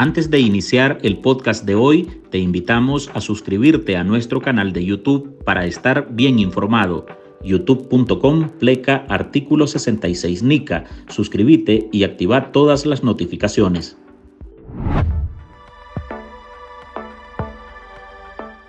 Antes 0.00 0.30
de 0.30 0.38
iniciar 0.38 1.00
el 1.02 1.18
podcast 1.18 1.64
de 1.64 1.74
hoy, 1.74 2.08
te 2.30 2.38
invitamos 2.38 3.10
a 3.14 3.20
suscribirte 3.20 3.96
a 3.96 4.04
nuestro 4.04 4.40
canal 4.40 4.72
de 4.72 4.84
YouTube 4.84 5.42
para 5.42 5.66
estar 5.66 6.06
bien 6.12 6.38
informado. 6.38 7.04
youtube.com 7.42 8.48
pleca 8.60 9.04
artículo 9.08 9.66
66 9.66 10.44
NICA. 10.44 10.84
Suscríbete 11.08 11.88
y 11.90 12.04
activa 12.04 12.52
todas 12.52 12.86
las 12.86 13.02
notificaciones. 13.02 13.96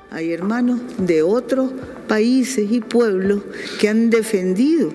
Hay 0.09 0.33
hermanos 0.33 0.79
de 0.97 1.21
otros 1.21 1.69
países 2.07 2.71
y 2.71 2.81
pueblos 2.81 3.43
que 3.79 3.87
han 3.87 4.09
defendido 4.09 4.91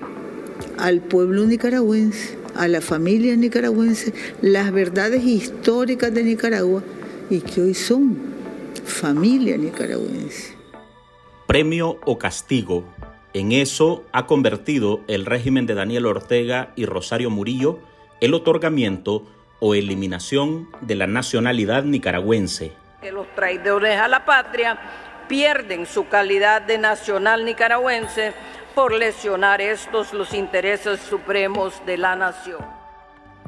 al 0.79 0.99
pueblo 0.99 1.45
nicaragüense, 1.45 2.37
a 2.55 2.67
la 2.67 2.81
familia 2.81 3.35
nicaragüense, 3.35 4.13
las 4.41 4.71
verdades 4.71 5.23
históricas 5.23 6.13
de 6.13 6.23
Nicaragua 6.23 6.83
y 7.29 7.41
que 7.41 7.61
hoy 7.61 7.73
son 7.73 8.17
familia 8.83 9.57
nicaragüense. 9.57 10.55
Premio 11.47 11.99
o 12.05 12.17
castigo. 12.17 12.85
En 13.33 13.51
eso 13.51 14.05
ha 14.11 14.25
convertido 14.25 15.01
el 15.07 15.25
régimen 15.25 15.65
de 15.65 15.75
Daniel 15.75 16.05
Ortega 16.05 16.71
y 16.75 16.85
Rosario 16.85 17.29
Murillo 17.29 17.79
el 18.21 18.33
otorgamiento 18.33 19.23
o 19.59 19.75
eliminación 19.75 20.69
de 20.81 20.95
la 20.95 21.07
nacionalidad 21.07 21.83
nicaragüense. 21.83 22.71
Que 23.01 23.11
los 23.11 23.27
traidores 23.35 23.99
a 23.99 24.07
la 24.07 24.25
patria 24.25 24.79
pierden 25.27 25.85
su 25.85 26.07
calidad 26.07 26.61
de 26.61 26.77
nacional 26.77 27.45
nicaragüense 27.45 28.33
por 28.75 28.93
lesionar 28.93 29.61
estos 29.61 30.13
los 30.13 30.33
intereses 30.33 30.99
supremos 30.99 31.73
de 31.85 31.97
la 31.97 32.15
nación. 32.15 32.59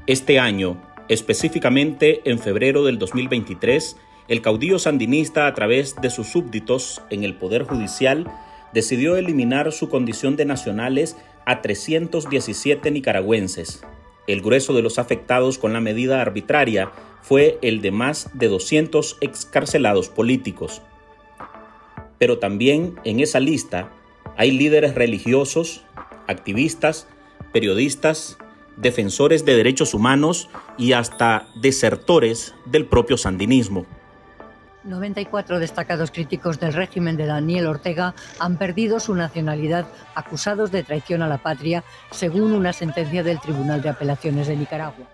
Este 0.08 0.40
año, 0.40 0.81
específicamente 1.09 2.22
en 2.30 2.40
febrero 2.40 2.86
del 2.86 2.98
2023, 2.98 3.98
el 4.30 4.41
caudillo 4.41 4.80
sandinista 4.80 5.45
a 5.45 5.53
través 5.53 5.95
de 5.98 6.09
sus 6.09 6.28
súbditos 6.28 7.02
en 7.09 7.23
el 7.23 7.36
Poder 7.36 7.64
Judicial 7.64 8.25
decidió 8.73 9.17
eliminar 9.17 9.72
su 9.73 9.89
condición 9.89 10.38
de 10.38 10.45
nacionales 10.45 11.17
a 11.45 11.61
317 11.61 12.89
nicaragüenses. 12.92 13.83
El 14.28 14.42
grueso 14.42 14.73
de 14.73 14.81
los 14.81 14.98
afectados 14.98 15.58
con 15.58 15.73
la 15.73 15.81
medida 15.81 16.22
arbitraria 16.22 16.92
fue 17.22 17.59
el 17.61 17.81
de 17.81 17.92
más 17.92 18.30
de 18.33 18.48
200 18.48 19.17
excarcelados 19.22 20.09
políticos 20.09 20.81
pero 22.17 22.39
también 22.39 22.95
en 23.03 23.20
esa 23.20 23.39
lista 23.39 23.92
hay 24.38 24.52
líderes 24.52 24.95
religiosos, 24.95 25.83
activistas, 26.27 27.07
periodistas, 27.52 28.38
defensores 28.77 29.43
de 29.43 29.55
derechos 29.55 29.93
humanos 29.93 30.49
y 30.77 30.93
hasta 30.93 31.47
desertores 31.55 32.53
del 32.65 32.85
propio 32.85 33.17
sandinismo. 33.17 33.85
94 34.83 35.59
destacados 35.59 36.11
críticos 36.11 36.59
del 36.59 36.73
régimen 36.73 37.17
de 37.17 37.25
Daniel 37.25 37.67
Ortega 37.67 38.15
han 38.39 38.58
perdido 38.58 38.99
su 38.99 39.15
nacionalidad 39.15 39.85
acusados 40.15 40.71
de 40.71 40.83
traición 40.83 41.21
a 41.21 41.27
la 41.27 41.39
patria, 41.39 41.83
según 42.11 42.53
una 42.53 42.71
sentencia 42.71 43.23
del 43.23 43.41
Tribunal 43.41 43.81
de 43.81 43.89
Apelaciones 43.89 44.47
de 44.47 44.55
Nicaragua. 44.55 45.05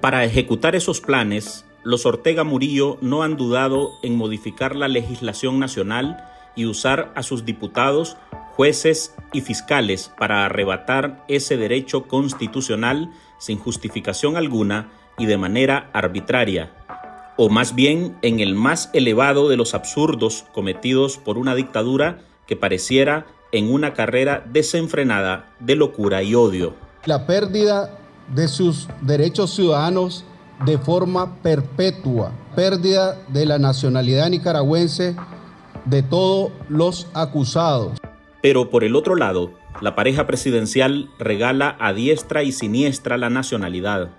Para 0.00 0.24
ejecutar 0.24 0.74
esos 0.74 1.00
planes, 1.00 1.64
los 1.84 2.04
Ortega 2.04 2.42
Murillo 2.42 2.98
no 3.00 3.22
han 3.22 3.36
dudado 3.36 3.92
en 4.02 4.16
modificar 4.16 4.74
la 4.74 4.88
legislación 4.88 5.60
nacional 5.60 6.16
y 6.56 6.66
usar 6.66 7.12
a 7.14 7.22
sus 7.22 7.44
diputados, 7.44 8.16
jueces 8.56 9.14
y 9.32 9.40
fiscales 9.40 10.10
para 10.18 10.44
arrebatar 10.44 11.24
ese 11.28 11.56
derecho 11.56 12.04
constitucional 12.04 13.10
sin 13.38 13.58
justificación 13.58 14.36
alguna 14.36 14.92
y 15.18 15.26
de 15.26 15.38
manera 15.38 15.90
arbitraria, 15.92 16.72
o 17.36 17.48
más 17.48 17.74
bien 17.74 18.16
en 18.22 18.40
el 18.40 18.54
más 18.54 18.90
elevado 18.92 19.48
de 19.48 19.56
los 19.56 19.74
absurdos 19.74 20.44
cometidos 20.52 21.16
por 21.18 21.38
una 21.38 21.54
dictadura 21.54 22.20
que 22.46 22.56
pareciera 22.56 23.26
en 23.52 23.72
una 23.72 23.94
carrera 23.94 24.44
desenfrenada 24.50 25.50
de 25.60 25.76
locura 25.76 26.22
y 26.22 26.34
odio. 26.34 26.74
La 27.04 27.26
pérdida 27.26 27.98
de 28.34 28.48
sus 28.48 28.88
derechos 29.00 29.54
ciudadanos 29.54 30.24
de 30.64 30.78
forma 30.78 31.36
perpetua, 31.42 32.32
pérdida 32.54 33.18
de 33.28 33.46
la 33.46 33.58
nacionalidad 33.58 34.28
nicaragüense 34.30 35.16
de 35.84 36.02
todos 36.02 36.52
los 36.68 37.08
acusados. 37.14 38.01
Pero 38.42 38.68
por 38.68 38.84
el 38.84 38.96
otro 38.96 39.14
lado, 39.14 39.52
la 39.80 39.94
pareja 39.94 40.26
presidencial 40.26 41.08
regala 41.18 41.76
a 41.78 41.94
diestra 41.94 42.42
y 42.42 42.52
siniestra 42.52 43.16
la 43.16 43.30
nacionalidad. 43.30 44.10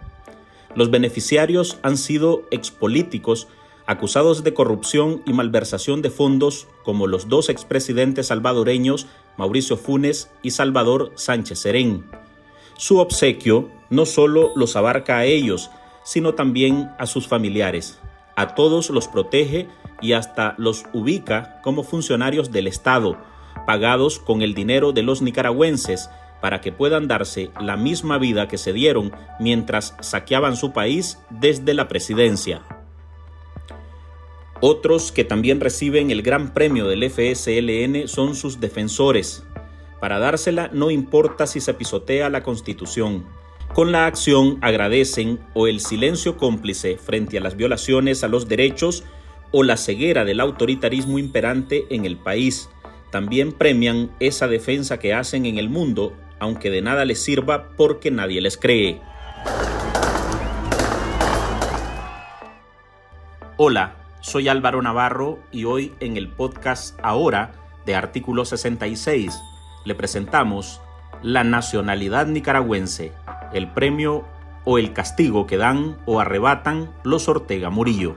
Los 0.75 0.89
beneficiarios 0.89 1.77
han 1.83 1.97
sido 1.97 2.43
expolíticos 2.49 3.47
acusados 3.85 4.43
de 4.43 4.53
corrupción 4.53 5.21
y 5.25 5.33
malversación 5.33 6.01
de 6.01 6.09
fondos 6.09 6.67
como 6.83 7.05
los 7.05 7.27
dos 7.27 7.49
expresidentes 7.49 8.27
salvadoreños 8.27 9.07
Mauricio 9.37 9.77
Funes 9.77 10.31
y 10.41 10.51
Salvador 10.51 11.11
Sánchez 11.15 11.59
Serén. 11.59 12.05
Su 12.77 12.99
obsequio 12.99 13.69
no 13.89 14.05
solo 14.05 14.51
los 14.55 14.75
abarca 14.75 15.17
a 15.17 15.25
ellos, 15.25 15.69
sino 16.03 16.33
también 16.33 16.89
a 16.97 17.05
sus 17.05 17.27
familiares. 17.27 17.99
A 18.35 18.55
todos 18.55 18.89
los 18.89 19.07
protege 19.07 19.67
y 20.01 20.13
hasta 20.13 20.55
los 20.57 20.85
ubica 20.93 21.61
como 21.61 21.83
funcionarios 21.83 22.51
del 22.51 22.67
Estado, 22.67 23.17
pagados 23.65 24.19
con 24.19 24.41
el 24.41 24.53
dinero 24.53 24.91
de 24.91 25.03
los 25.03 25.21
nicaragüenses 25.21 26.09
para 26.41 26.59
que 26.59 26.71
puedan 26.71 27.07
darse 27.07 27.51
la 27.61 27.77
misma 27.77 28.17
vida 28.17 28.47
que 28.47 28.57
se 28.57 28.73
dieron 28.73 29.13
mientras 29.39 29.95
saqueaban 30.01 30.57
su 30.57 30.73
país 30.73 31.17
desde 31.29 31.73
la 31.73 31.87
presidencia. 31.87 32.61
Otros 34.59 35.11
que 35.11 35.23
también 35.23 35.59
reciben 35.59 36.11
el 36.11 36.21
gran 36.21 36.53
premio 36.53 36.87
del 36.87 37.09
FSLN 37.09 38.07
son 38.07 38.35
sus 38.35 38.59
defensores. 38.59 39.43
Para 39.99 40.19
dársela 40.19 40.69
no 40.73 40.91
importa 40.91 41.47
si 41.47 41.61
se 41.61 41.73
pisotea 41.73 42.29
la 42.29 42.43
Constitución. 42.43 43.25
Con 43.73 43.91
la 43.91 44.05
acción 44.05 44.59
agradecen 44.61 45.39
o 45.53 45.67
el 45.67 45.79
silencio 45.79 46.37
cómplice 46.37 46.97
frente 46.97 47.37
a 47.37 47.41
las 47.41 47.57
violaciones 47.57 48.23
a 48.23 48.27
los 48.27 48.47
derechos 48.47 49.03
o 49.51 49.63
la 49.63 49.77
ceguera 49.77 50.25
del 50.25 50.39
autoritarismo 50.39 51.19
imperante 51.19 51.85
en 51.89 52.05
el 52.05 52.17
país. 52.17 52.69
También 53.13 53.51
premian 53.51 54.09
esa 54.19 54.47
defensa 54.47 54.97
que 54.97 55.13
hacen 55.13 55.45
en 55.45 55.59
el 55.59 55.69
mundo, 55.69 56.17
aunque 56.39 56.71
de 56.71 56.81
nada 56.81 57.05
les 57.05 57.23
sirva 57.23 57.67
porque 57.77 58.09
nadie 58.09 58.41
les 58.41 58.57
cree. 58.57 59.01
Hola, 63.55 63.97
soy 64.21 64.47
Álvaro 64.47 64.81
Navarro 64.81 65.37
y 65.51 65.65
hoy 65.65 65.93
en 65.99 66.17
el 66.17 66.27
podcast 66.27 66.97
Ahora 67.03 67.51
de 67.85 67.93
Artículo 67.93 68.45
66 68.45 69.39
le 69.85 69.93
presentamos 69.93 70.81
La 71.21 71.43
nacionalidad 71.43 72.25
nicaragüense, 72.25 73.11
el 73.53 73.71
premio 73.71 74.25
o 74.63 74.79
el 74.79 74.91
castigo 74.91 75.45
que 75.45 75.57
dan 75.57 75.99
o 76.07 76.19
arrebatan 76.19 76.89
los 77.03 77.29
Ortega 77.29 77.69
Murillo. 77.69 78.15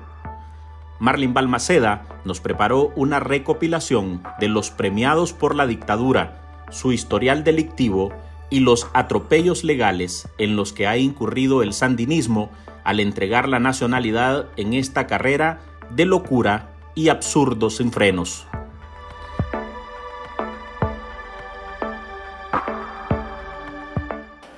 Marlin 0.98 1.34
Balmaceda 1.34 2.04
nos 2.24 2.40
preparó 2.40 2.92
una 2.96 3.20
recopilación 3.20 4.22
de 4.40 4.48
los 4.48 4.70
premiados 4.70 5.32
por 5.32 5.54
la 5.54 5.66
dictadura, 5.66 6.64
su 6.70 6.92
historial 6.92 7.44
delictivo 7.44 8.12
y 8.48 8.60
los 8.60 8.88
atropellos 8.94 9.64
legales 9.64 10.28
en 10.38 10.56
los 10.56 10.72
que 10.72 10.86
ha 10.86 10.96
incurrido 10.96 11.62
el 11.62 11.72
sandinismo 11.72 12.50
al 12.84 13.00
entregar 13.00 13.48
la 13.48 13.58
nacionalidad 13.58 14.46
en 14.56 14.72
esta 14.72 15.06
carrera 15.06 15.60
de 15.90 16.06
locura 16.06 16.70
y 16.94 17.08
absurdos 17.08 17.76
sin 17.76 17.92
frenos. 17.92 18.46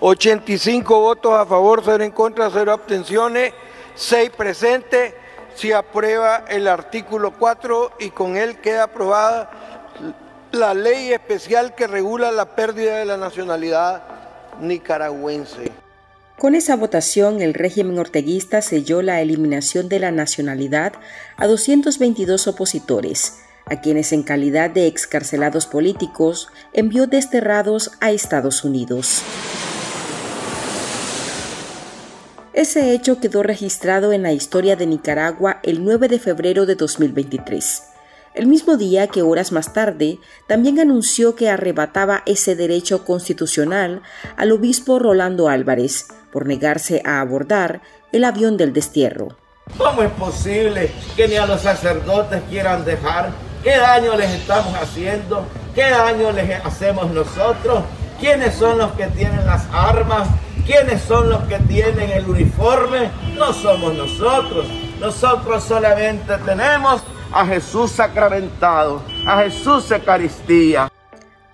...85 0.00 0.84
votos 0.84 1.34
a 1.34 1.44
favor, 1.44 1.82
0 1.84 2.04
en 2.04 2.12
contra, 2.12 2.48
0 2.48 2.72
abstenciones, 2.72 3.52
6 3.96 4.30
presentes 4.30 5.12
se 5.58 5.74
aprueba 5.74 6.44
el 6.48 6.68
artículo 6.68 7.32
4 7.36 7.92
y 7.98 8.10
con 8.10 8.36
él 8.36 8.58
queda 8.58 8.84
aprobada 8.84 9.50
la 10.52 10.72
ley 10.72 11.12
especial 11.12 11.74
que 11.74 11.88
regula 11.88 12.30
la 12.30 12.54
pérdida 12.54 12.98
de 12.98 13.04
la 13.04 13.16
nacionalidad 13.16 14.02
nicaragüense. 14.60 15.72
Con 16.38 16.54
esa 16.54 16.76
votación, 16.76 17.42
el 17.42 17.54
régimen 17.54 17.98
orteguista 17.98 18.62
selló 18.62 19.02
la 19.02 19.20
eliminación 19.20 19.88
de 19.88 19.98
la 19.98 20.12
nacionalidad 20.12 20.92
a 21.36 21.48
222 21.48 22.46
opositores, 22.46 23.40
a 23.66 23.80
quienes 23.80 24.12
en 24.12 24.22
calidad 24.22 24.70
de 24.70 24.86
excarcelados 24.86 25.66
políticos 25.66 26.48
envió 26.72 27.08
desterrados 27.08 27.90
a 28.00 28.12
Estados 28.12 28.62
Unidos. 28.62 29.24
Ese 32.58 32.92
hecho 32.92 33.20
quedó 33.20 33.44
registrado 33.44 34.12
en 34.12 34.24
la 34.24 34.32
historia 34.32 34.74
de 34.74 34.84
Nicaragua 34.84 35.60
el 35.62 35.84
9 35.84 36.08
de 36.08 36.18
febrero 36.18 36.66
de 36.66 36.74
2023, 36.74 37.84
el 38.34 38.48
mismo 38.48 38.76
día 38.76 39.06
que 39.06 39.22
horas 39.22 39.52
más 39.52 39.72
tarde 39.72 40.18
también 40.48 40.80
anunció 40.80 41.36
que 41.36 41.50
arrebataba 41.50 42.24
ese 42.26 42.56
derecho 42.56 43.04
constitucional 43.04 44.02
al 44.36 44.50
obispo 44.50 44.98
Rolando 44.98 45.48
Álvarez 45.48 46.08
por 46.32 46.48
negarse 46.48 47.00
a 47.04 47.20
abordar 47.20 47.80
el 48.10 48.24
avión 48.24 48.56
del 48.56 48.72
destierro. 48.72 49.36
¿Cómo 49.76 50.02
es 50.02 50.10
posible 50.10 50.90
que 51.14 51.28
ni 51.28 51.36
a 51.36 51.46
los 51.46 51.60
sacerdotes 51.60 52.42
quieran 52.50 52.84
dejar? 52.84 53.30
¿Qué 53.62 53.76
daño 53.76 54.16
les 54.16 54.32
estamos 54.32 54.74
haciendo? 54.74 55.46
¿Qué 55.76 55.88
daño 55.90 56.32
les 56.32 56.64
hacemos 56.64 57.08
nosotros? 57.12 57.84
¿Quiénes 58.20 58.56
son 58.56 58.78
los 58.78 58.92
que 58.92 59.06
tienen 59.06 59.46
las 59.46 59.64
armas? 59.72 60.28
¿Quiénes 60.66 61.02
son 61.02 61.30
los 61.30 61.44
que 61.44 61.56
tienen 61.60 62.10
el 62.10 62.28
uniforme? 62.28 63.10
No 63.36 63.52
somos 63.52 63.94
nosotros. 63.94 64.66
Nosotros 64.98 65.62
solamente 65.62 66.36
tenemos 66.44 67.00
a 67.32 67.46
Jesús 67.46 67.92
sacramentado, 67.92 69.02
a 69.24 69.44
Jesús 69.44 69.88
Eucaristía. 69.92 70.90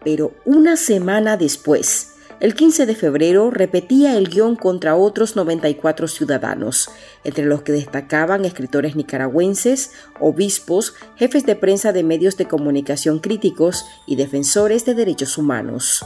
Pero 0.02 0.32
una 0.46 0.76
semana 0.76 1.36
después, 1.36 2.14
el 2.40 2.54
15 2.54 2.86
de 2.86 2.94
febrero 2.94 3.50
repetía 3.50 4.16
el 4.16 4.30
guion 4.30 4.56
contra 4.56 4.96
otros 4.96 5.36
94 5.36 6.08
ciudadanos, 6.08 6.88
entre 7.24 7.44
los 7.44 7.60
que 7.60 7.72
destacaban 7.72 8.46
escritores 8.46 8.96
nicaragüenses, 8.96 9.92
obispos, 10.18 10.94
jefes 11.16 11.44
de 11.44 11.56
prensa 11.56 11.92
de 11.92 12.04
medios 12.04 12.38
de 12.38 12.48
comunicación 12.48 13.18
críticos 13.18 13.84
y 14.06 14.16
defensores 14.16 14.86
de 14.86 14.94
derechos 14.94 15.36
humanos 15.36 16.02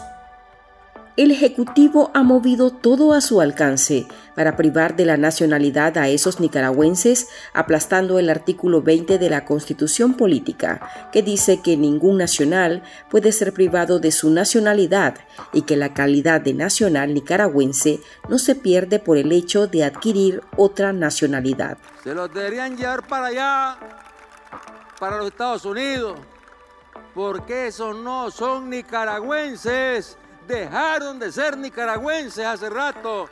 el 1.18 1.32
Ejecutivo 1.32 2.12
ha 2.14 2.22
movido 2.22 2.70
todo 2.70 3.12
a 3.12 3.20
su 3.20 3.40
alcance 3.40 4.06
para 4.36 4.54
privar 4.56 4.94
de 4.94 5.04
la 5.04 5.16
nacionalidad 5.16 5.98
a 5.98 6.06
esos 6.06 6.38
nicaragüenses, 6.38 7.26
aplastando 7.52 8.20
el 8.20 8.30
artículo 8.30 8.82
20 8.82 9.18
de 9.18 9.28
la 9.28 9.44
Constitución 9.44 10.14
Política, 10.14 11.08
que 11.10 11.24
dice 11.24 11.60
que 11.60 11.76
ningún 11.76 12.18
nacional 12.18 12.84
puede 13.10 13.32
ser 13.32 13.52
privado 13.52 13.98
de 13.98 14.12
su 14.12 14.30
nacionalidad 14.30 15.16
y 15.52 15.62
que 15.62 15.76
la 15.76 15.92
calidad 15.92 16.40
de 16.40 16.54
nacional 16.54 17.12
nicaragüense 17.12 17.98
no 18.28 18.38
se 18.38 18.54
pierde 18.54 19.00
por 19.00 19.16
el 19.16 19.32
hecho 19.32 19.66
de 19.66 19.82
adquirir 19.82 20.44
otra 20.56 20.92
nacionalidad. 20.92 21.78
Se 22.04 22.14
los 22.14 22.32
deberían 22.32 22.76
llevar 22.76 23.04
para 23.08 23.26
allá, 23.26 23.76
para 25.00 25.16
los 25.16 25.26
Estados 25.26 25.64
Unidos, 25.64 26.16
porque 27.12 27.66
esos 27.66 27.96
no 27.96 28.30
son 28.30 28.70
nicaragüenses 28.70 30.16
dejaron 30.48 31.18
de 31.18 31.30
ser 31.30 31.56
nicaragüenses 31.56 32.44
hace 32.44 32.68
rato. 32.70 33.28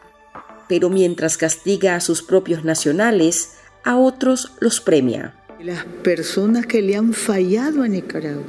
Pero 0.69 0.91
mientras 0.91 1.37
castiga 1.37 1.97
a 1.97 2.01
sus 2.01 2.23
propios 2.23 2.65
nacionales, 2.65 3.57
a 3.83 3.97
otros 3.97 4.53
los 4.61 4.81
premia. 4.81 5.35
Las 5.61 5.85
personas 6.03 6.67
que 6.67 6.83
le 6.83 6.97
han 6.97 7.15
fallado 7.15 7.83
a 7.83 7.89
Nicaragua 7.89 8.45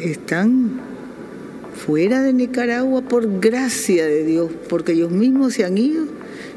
están 0.00 0.80
fuera 1.74 2.22
de 2.22 2.32
Nicaragua 2.32 3.02
por 3.02 3.40
gracia 3.40 4.06
de 4.06 4.24
Dios, 4.24 4.50
porque 4.68 4.92
ellos 4.92 5.10
mismos 5.10 5.54
se 5.54 5.64
han 5.64 5.76
ido 5.76 6.06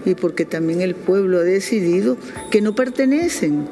y 0.05 0.15
porque 0.15 0.45
también 0.45 0.81
el 0.81 0.95
pueblo 0.95 1.39
ha 1.39 1.43
decidido 1.43 2.17
que 2.49 2.61
no 2.61 2.75
pertenecen 2.75 3.67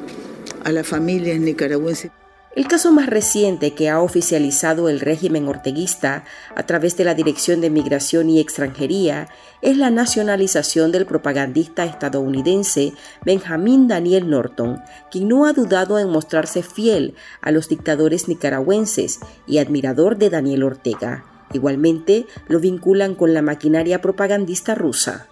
a 0.64 0.72
las 0.72 0.86
familias 0.86 1.40
nicaragüenses. 1.40 2.10
El 2.56 2.66
caso 2.66 2.90
más 2.90 3.06
reciente 3.06 3.74
que 3.74 3.88
ha 3.88 4.00
oficializado 4.00 4.88
el 4.88 4.98
régimen 4.98 5.46
orteguista 5.46 6.24
a 6.56 6.66
través 6.66 6.96
de 6.96 7.04
la 7.04 7.14
Dirección 7.14 7.60
de 7.60 7.70
Migración 7.70 8.28
y 8.28 8.40
Extranjería 8.40 9.28
es 9.62 9.76
la 9.76 9.90
nacionalización 9.90 10.90
del 10.90 11.06
propagandista 11.06 11.84
estadounidense 11.84 12.92
Benjamin 13.24 13.86
Daniel 13.86 14.28
Norton, 14.28 14.82
quien 15.12 15.28
no 15.28 15.46
ha 15.46 15.52
dudado 15.52 16.00
en 16.00 16.10
mostrarse 16.10 16.64
fiel 16.64 17.14
a 17.40 17.52
los 17.52 17.68
dictadores 17.68 18.26
nicaragüenses 18.26 19.20
y 19.46 19.58
admirador 19.58 20.18
de 20.18 20.30
Daniel 20.30 20.64
Ortega. 20.64 21.24
Igualmente, 21.52 22.26
lo 22.48 22.58
vinculan 22.58 23.14
con 23.14 23.32
la 23.32 23.42
maquinaria 23.42 24.00
propagandista 24.00 24.74
rusa. 24.74 25.28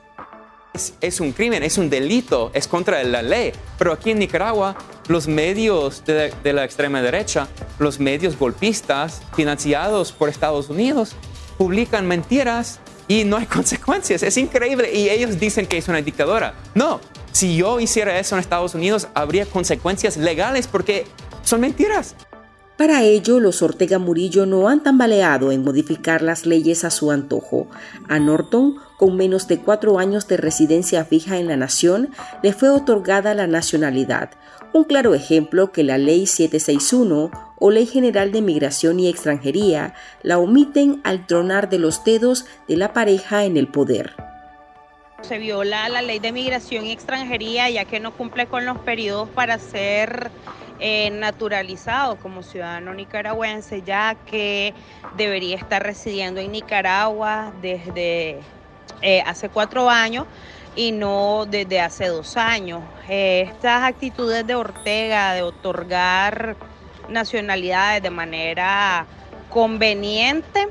Es, 1.00 1.21
un 1.21 1.32
crimen, 1.32 1.64
es 1.64 1.79
un 1.79 1.91
delito, 1.91 2.53
es 2.55 2.69
contra 2.69 3.03
la 3.03 3.23
ley. 3.23 3.53
Pero 3.79 3.93
aquí 3.93 4.11
en 4.11 4.21
Nicaragua, 4.21 4.76
los 5.08 5.26
medios 5.26 6.05
de, 6.05 6.52
la 6.52 6.64
extrema 6.64 7.02
derecha, 7.02 7.49
los 7.78 7.99
medios 7.99 8.38
golpistas 8.38 9.22
financiados 9.34 10.12
por 10.12 10.28
Estados 10.28 10.69
Unidos, 10.69 11.16
publican 11.56 12.06
mentiras 12.06 12.78
y 13.08 13.25
no 13.25 13.37
hay 13.37 13.46
consecuencias. 13.58 14.22
Es 14.22 14.37
increíble. 14.37 14.94
Y 14.94 15.08
ellos 15.08 15.40
dicen 15.40 15.66
que 15.66 15.78
es 15.78 15.88
una 15.88 16.02
dictadura. 16.02 16.55
No, 16.75 17.00
si 17.32 17.56
yo 17.56 17.81
hiciera 17.81 18.19
eso 18.19 18.37
en 18.37 18.40
Estados 18.40 18.75
Unidos, 18.75 19.08
habría 19.14 19.46
consecuencias 19.46 20.16
legales 20.16 20.66
porque 20.66 21.06
son 21.43 21.61
mentiras. 21.62 22.14
Para 22.78 23.02
ello, 23.02 23.40
los 23.40 23.61
Ortega 23.61 23.99
Murillo 23.99 24.46
no 24.46 24.69
han 24.69 24.84
tambaleado 24.84 25.50
en 25.50 25.64
modificar 25.64 26.22
las 26.22 26.46
leyes 26.46 26.84
a 26.84 26.90
su 26.90 27.11
antojo. 27.11 27.66
A 28.08 28.20
Norton, 28.20 28.76
con 28.99 29.16
menos 29.16 29.49
de 29.49 29.58
cuatro 29.58 29.99
años 29.99 30.28
de 30.28 30.37
residencia 30.37 31.04
fija 31.04 31.38
en 31.38 31.49
la 31.49 31.56
nación, 31.56 32.11
le 32.40 32.52
fue 32.52 32.69
otorgada 32.69 33.34
la 33.34 33.49
nacionalidad. 33.49 34.31
Un 34.73 34.85
claro 34.85 35.15
ejemplo 35.15 35.73
que 35.73 35.82
la 35.82 35.97
Ley 35.97 36.26
761 36.26 37.31
o 37.59 37.70
Ley 37.70 37.87
General 37.87 38.31
de 38.32 38.43
Migración 38.43 39.00
y 39.00 39.09
Extranjería 39.09 39.94
la 40.23 40.38
omiten 40.38 41.00
al 41.05 41.26
tronar 41.26 41.69
de 41.70 41.79
los 41.79 42.05
dedos 42.05 42.44
de 42.69 42.76
la 42.76 42.93
pareja 42.93 43.44
en 43.44 43.56
el 43.56 43.69
poder. 43.69 44.15
Se 45.23 45.38
viola 45.38 45.88
la 45.88 46.00
ley 46.00 46.20
de 46.20 46.31
migración 46.31 46.87
y 46.87 46.93
extranjería 46.93 47.69
ya 47.70 47.85
que 47.87 47.99
no 47.99 48.12
cumple 48.12 48.47
con 48.47 48.65
los 48.65 48.79
periodos 48.79 49.29
para 49.31 49.59
ser 49.59 50.31
eh, 50.79 51.11
naturalizado 51.11 52.17
como 52.17 52.44
ciudadano 52.44 52.94
nicaragüense, 52.94 53.82
ya 53.82 54.14
que 54.26 54.75
debería 55.17 55.56
estar 55.56 55.82
residiendo 55.82 56.41
en 56.41 56.53
Nicaragua 56.53 57.53
desde 57.61 58.38
eh, 59.03 59.23
hace 59.26 59.49
cuatro 59.49 59.91
años 59.91 60.26
y 60.78 60.92
no 60.92 61.44
desde 61.44 61.80
hace 61.80 62.06
dos 62.06 62.36
años. 62.36 62.82
Eh, 63.08 63.48
estas 63.50 63.82
actitudes 63.82 64.46
de 64.46 64.54
Ortega 64.54 65.32
de 65.32 65.42
otorgar 65.42 66.54
nacionalidades 67.08 68.00
de 68.00 68.10
manera 68.10 69.04
conveniente 69.50 70.69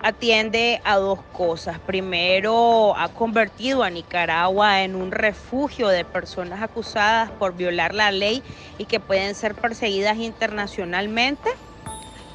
atiende 0.00 0.80
a 0.82 0.96
dos 0.96 1.20
cosas. 1.34 1.78
Primero, 1.78 2.96
ha 2.96 3.10
convertido 3.10 3.82
a 3.82 3.90
Nicaragua 3.90 4.82
en 4.82 4.94
un 4.94 5.12
refugio 5.12 5.88
de 5.88 6.06
personas 6.06 6.62
acusadas 6.62 7.30
por 7.32 7.54
violar 7.54 7.94
la 7.94 8.10
ley 8.12 8.42
y 8.78 8.86
que 8.86 8.98
pueden 8.98 9.34
ser 9.34 9.54
perseguidas 9.54 10.16
internacionalmente. 10.16 11.50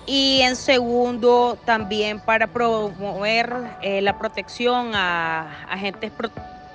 Y 0.06 0.42
en 0.42 0.56
segundo, 0.56 1.58
también 1.66 2.20
para 2.20 2.46
promover 2.46 3.52
eh, 3.82 4.04
la 4.04 4.20
protección 4.20 4.94
a 4.94 5.66
agentes 5.68 6.12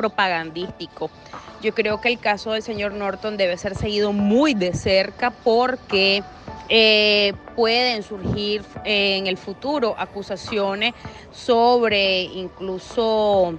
propagandísticos. 0.01 1.11
Yo 1.61 1.75
creo 1.75 2.01
que 2.01 2.09
el 2.09 2.19
caso 2.19 2.53
del 2.53 2.63
señor 2.63 2.95
Norton 2.95 3.37
debe 3.37 3.59
ser 3.59 3.75
seguido 3.75 4.15
muy 4.15 4.55
de 4.55 4.73
cerca 4.73 5.31
porque 5.31 6.23
eh, 6.71 7.35
pueden 7.55 8.03
surgir 8.03 8.63
eh, 8.87 9.19
en 9.19 9.27
el 9.27 9.37
futuro 9.37 9.95
acusaciones 9.99 10.95
sobre 11.31 12.23
incluso 12.23 13.59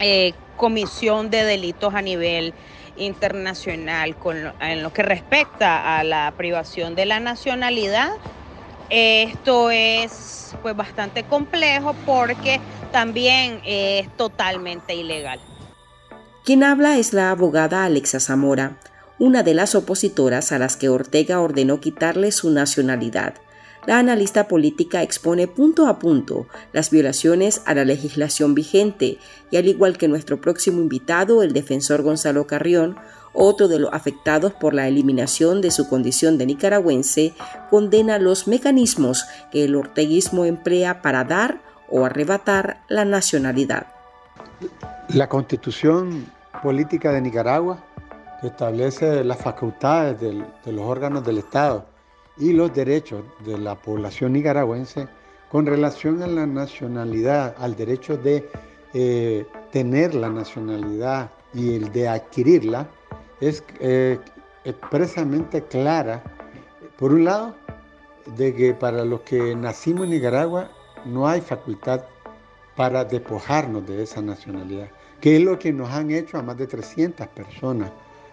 eh, 0.00 0.32
comisión 0.56 1.30
de 1.30 1.44
delitos 1.44 1.94
a 1.94 2.02
nivel 2.02 2.52
internacional 2.96 4.16
en 4.60 4.82
lo 4.82 4.92
que 4.92 5.04
respecta 5.04 5.96
a 5.96 6.02
la 6.02 6.34
privación 6.36 6.96
de 6.96 7.06
la 7.06 7.20
nacionalidad. 7.20 8.10
Esto 8.90 9.70
es 9.70 10.56
pues 10.60 10.74
bastante 10.74 11.22
complejo 11.22 11.94
porque 12.04 12.60
también 12.90 13.60
es 13.64 14.08
totalmente 14.16 14.96
ilegal. 14.96 15.38
Quien 16.48 16.64
habla 16.64 16.96
es 16.96 17.12
la 17.12 17.30
abogada 17.30 17.84
Alexa 17.84 18.20
Zamora 18.20 18.78
una 19.18 19.42
de 19.42 19.52
las 19.52 19.74
opositoras 19.74 20.50
a 20.50 20.58
las 20.58 20.78
que 20.78 20.88
Ortega 20.88 21.42
ordenó 21.42 21.78
quitarle 21.78 22.32
su 22.32 22.50
nacionalidad. 22.50 23.34
La 23.86 23.98
analista 23.98 24.48
política 24.48 25.02
expone 25.02 25.46
punto 25.46 25.86
a 25.86 25.98
punto 25.98 26.46
las 26.72 26.88
violaciones 26.90 27.60
a 27.66 27.74
la 27.74 27.84
legislación 27.84 28.54
vigente 28.54 29.18
y 29.50 29.58
al 29.58 29.68
igual 29.68 29.98
que 29.98 30.08
nuestro 30.08 30.40
próximo 30.40 30.80
invitado, 30.80 31.42
el 31.42 31.52
defensor 31.52 32.00
Gonzalo 32.00 32.46
Carrión, 32.46 32.96
otro 33.34 33.68
de 33.68 33.80
los 33.80 33.92
afectados 33.92 34.54
por 34.54 34.72
la 34.72 34.88
eliminación 34.88 35.60
de 35.60 35.70
su 35.70 35.86
condición 35.86 36.38
de 36.38 36.46
nicaragüense, 36.46 37.34
condena 37.68 38.18
los 38.18 38.48
mecanismos 38.48 39.26
que 39.52 39.64
el 39.64 39.76
orteguismo 39.76 40.46
emplea 40.46 41.02
para 41.02 41.24
dar 41.24 41.60
o 41.90 42.06
arrebatar 42.06 42.80
la 42.88 43.04
nacionalidad. 43.04 43.88
La 45.10 45.28
constitución 45.28 46.37
política 46.62 47.12
de 47.12 47.20
Nicaragua 47.20 47.78
que 48.40 48.48
establece 48.48 49.24
las 49.24 49.38
facultades 49.38 50.20
de 50.20 50.72
los 50.72 50.84
órganos 50.84 51.24
del 51.24 51.38
Estado 51.38 51.86
y 52.36 52.52
los 52.52 52.72
derechos 52.72 53.24
de 53.44 53.58
la 53.58 53.74
población 53.74 54.32
nicaragüense 54.32 55.08
con 55.50 55.66
relación 55.66 56.22
a 56.22 56.26
la 56.26 56.46
nacionalidad, 56.46 57.54
al 57.58 57.74
derecho 57.74 58.16
de 58.16 58.48
eh, 58.94 59.46
tener 59.72 60.14
la 60.14 60.28
nacionalidad 60.28 61.30
y 61.54 61.74
el 61.74 61.90
de 61.92 62.08
adquirirla, 62.08 62.86
es 63.40 63.64
eh, 63.80 64.18
expresamente 64.64 65.62
clara, 65.62 66.22
por 66.98 67.12
un 67.12 67.24
lado, 67.24 67.54
de 68.36 68.54
que 68.54 68.74
para 68.74 69.04
los 69.04 69.22
que 69.22 69.54
nacimos 69.56 70.04
en 70.04 70.10
Nicaragua 70.10 70.70
no 71.06 71.26
hay 71.26 71.40
facultad 71.40 72.02
para 72.76 73.04
despojarnos 73.04 73.86
de 73.86 74.02
esa 74.02 74.20
nacionalidad, 74.20 74.88
que 75.20 75.36
es 75.36 75.42
lo 75.42 75.58
que 75.58 75.72
nos 75.72 75.90
han 75.90 76.10
hecho 76.10 76.38
a 76.38 76.42
más 76.42 76.56
de 76.56 76.66
300 76.66 77.26
personas 77.28 77.90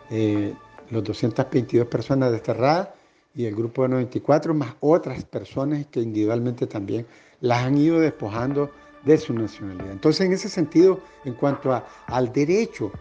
eh, 0.10 0.54
los 0.90 1.04
222 1.04 1.88
personas 1.88 2.32
desterradas 2.32 2.90
y 3.34 3.46
el 3.46 3.56
grupo 3.56 3.84
de 3.84 3.90
94, 3.90 4.54
más 4.54 4.76
otras 4.80 5.24
personas 5.26 5.86
que 5.88 6.00
individualmente 6.00 6.68
también 6.68 7.06
las 7.42 7.66
han 7.66 7.78
ido 7.78 8.00
despojando 8.00 8.72
de 9.04 9.18
su 9.18 9.34
nacionalidad. 9.34 9.92
Entonces, 9.92 10.26
en 10.26 10.34
ese 10.34 10.48
sentido, 10.48 11.00
en 11.26 11.34
cuanto 11.34 11.84
al 12.08 12.32
derecho 12.32 12.92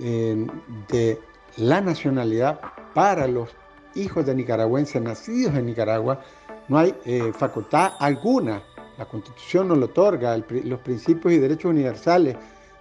eh, 0.00 0.46
de 0.88 1.18
la 1.56 1.80
nacionalidad 1.80 2.60
para 2.94 3.26
los 3.26 3.50
hijos 3.94 4.24
de 4.26 4.34
nicaragüenses 4.34 5.02
nacidos 5.02 5.54
en 5.56 5.66
Nicaragua, 5.66 6.20
no 6.68 6.78
hay 6.78 6.94
eh, 7.04 7.32
facultad 7.36 7.92
alguna. 7.98 8.62
La 8.96 9.06
Constitución 9.06 9.68
no 9.68 9.76
lo 9.76 9.86
otorga, 9.86 10.36
los 10.36 10.80
principios 10.80 11.34
y 11.34 11.38
derechos 11.38 11.70
universales 11.70 12.36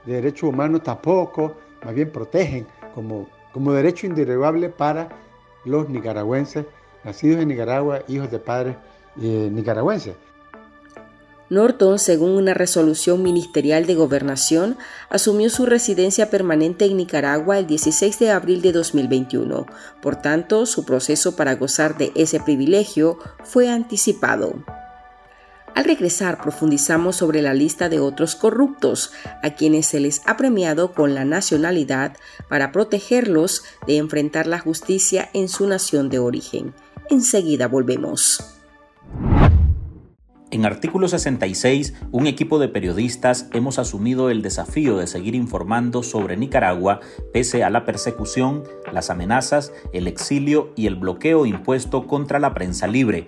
de 0.05 0.13
derechos 0.13 0.49
humanos 0.49 0.83
tampoco, 0.83 1.55
más 1.83 1.93
bien 1.93 2.11
protegen 2.11 2.67
como, 2.93 3.27
como 3.53 3.73
derecho 3.73 4.07
inderogable 4.07 4.69
para 4.69 5.09
los 5.65 5.89
nicaragüenses 5.89 6.65
nacidos 7.03 7.41
en 7.41 7.47
Nicaragua, 7.49 8.01
hijos 8.07 8.31
de 8.31 8.39
padres 8.39 8.75
eh, 9.21 9.49
nicaragüenses. 9.51 10.15
Norton, 11.49 11.97
según 11.97 12.31
una 12.31 12.53
resolución 12.53 13.23
ministerial 13.23 13.87
de 13.87 13.95
gobernación, 13.95 14.77
asumió 15.09 15.49
su 15.49 15.65
residencia 15.65 16.29
permanente 16.29 16.85
en 16.85 16.97
Nicaragua 16.97 17.57
el 17.57 17.65
16 17.65 18.19
de 18.19 18.29
abril 18.29 18.61
de 18.61 18.71
2021. 18.71 19.65
Por 19.99 20.15
tanto, 20.17 20.67
su 20.67 20.85
proceso 20.85 21.35
para 21.35 21.55
gozar 21.55 21.97
de 21.97 22.11
ese 22.13 22.39
privilegio 22.39 23.17
fue 23.43 23.67
anticipado. 23.67 24.53
Al 25.75 25.85
regresar 25.85 26.41
profundizamos 26.41 27.15
sobre 27.15 27.41
la 27.41 27.53
lista 27.53 27.89
de 27.89 27.99
otros 27.99 28.35
corruptos 28.35 29.11
a 29.43 29.51
quienes 29.51 29.87
se 29.87 29.99
les 29.99 30.21
ha 30.25 30.37
premiado 30.37 30.93
con 30.93 31.15
la 31.15 31.25
nacionalidad 31.25 32.17
para 32.49 32.71
protegerlos 32.71 33.63
de 33.87 33.97
enfrentar 33.97 34.47
la 34.47 34.59
justicia 34.59 35.29
en 35.33 35.47
su 35.47 35.67
nación 35.67 36.09
de 36.09 36.19
origen. 36.19 36.73
Enseguida 37.09 37.67
volvemos. 37.67 38.59
En 40.51 40.65
artículo 40.65 41.07
66, 41.07 41.93
un 42.11 42.25
equipo 42.25 42.57
de 42.57 42.67
periodistas 42.67 43.47
hemos 43.53 43.77
asumido 43.77 44.31
el 44.31 44.41
desafío 44.41 44.97
de 44.97 45.05
seguir 45.05 45.35
informando 45.35 46.01
sobre 46.01 46.37
Nicaragua 46.37 47.01
pese 47.31 47.63
a 47.63 47.69
la 47.69 47.85
persecución, 47.85 48.63
las 48.91 49.11
amenazas, 49.11 49.71
el 49.93 50.07
exilio 50.07 50.73
y 50.75 50.87
el 50.87 50.95
bloqueo 50.95 51.45
impuesto 51.45 52.07
contra 52.07 52.39
la 52.39 52.55
prensa 52.55 52.87
libre. 52.87 53.27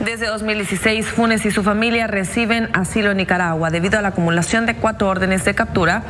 Desde 0.00 0.26
2016, 0.26 1.06
Funes 1.06 1.44
y 1.46 1.50
su 1.50 1.62
familia 1.62 2.06
reciben 2.06 2.70
asilo 2.72 3.10
en 3.10 3.18
Nicaragua 3.18 3.70
debido 3.70 3.98
a 3.98 4.02
la 4.02 4.08
acumulación 4.08 4.66
de 4.66 4.74
cuatro 4.76 5.08
órdenes 5.08 5.44
de 5.44 5.54
captura 5.54 6.02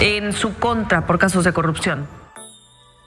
en 0.00 0.32
su 0.32 0.54
contra 0.54 1.06
por 1.06 1.18
casos 1.18 1.44
de 1.44 1.52
corrupción. 1.52 2.06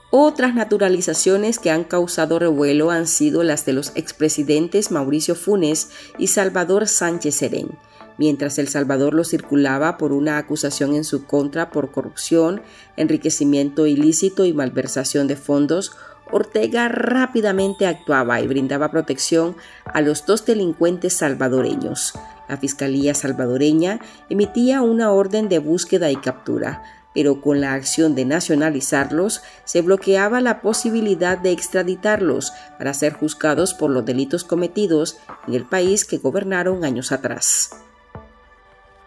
Otras 0.10 0.56
naturalizaciones 0.56 1.60
que 1.60 1.72
han 1.72 1.84
causado 1.84 2.40
revuelo 2.40 2.92
han 2.92 3.08
sido 3.08 3.44
las 3.44 3.66
de 3.66 3.74
los 3.74 3.92
expresidentes 3.96 4.92
Mauricio 4.92 5.36
Funes 5.36 5.90
y 6.18 6.28
Salvador 6.28 6.88
Sánchez 6.88 7.36
Serén. 7.36 7.78
Mientras 8.18 8.60
El 8.60 8.68
Salvador 8.68 9.16
lo 9.16 9.24
circulaba 9.24 9.98
por 9.98 10.12
una 10.12 10.38
acusación 10.38 10.94
en 10.94 11.04
su 11.04 11.26
contra 11.26 11.72
por 11.72 11.92
corrupción, 11.92 12.62
enriquecimiento 12.96 13.88
ilícito 13.88 14.46
y 14.46 14.54
malversación 14.54 15.28
de 15.28 15.36
fondos, 15.36 15.94
Ortega 16.34 16.88
rápidamente 16.90 17.86
actuaba 17.86 18.42
y 18.42 18.48
brindaba 18.48 18.90
protección 18.90 19.56
a 19.86 20.02
los 20.02 20.26
dos 20.26 20.46
delincuentes 20.46 21.14
salvadoreños. 21.14 22.14
La 22.50 22.58
Fiscalía 22.58 23.14
salvadoreña 23.14 24.00
emitía 24.30 24.82
una 24.82 25.12
orden 25.12 25.48
de 25.48 25.60
búsqueda 25.60 26.10
y 26.10 26.16
captura, 26.16 26.84
pero 27.14 27.40
con 27.40 27.62
la 27.62 27.74
acción 27.74 28.16
de 28.16 28.26
nacionalizarlos 28.26 29.44
se 29.64 29.82
bloqueaba 29.82 30.42
la 30.42 30.62
posibilidad 30.62 31.38
de 31.38 31.52
extraditarlos 31.52 32.52
para 32.78 32.96
ser 32.96 33.14
juzgados 33.14 33.76
por 33.76 33.92
los 33.92 34.04
delitos 34.04 34.44
cometidos 34.44 35.20
en 35.48 35.54
el 35.54 35.66
país 35.66 36.04
que 36.04 36.18
gobernaron 36.18 36.84
años 36.84 37.12
atrás. 37.12 37.70